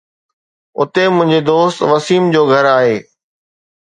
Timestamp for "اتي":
0.79-1.05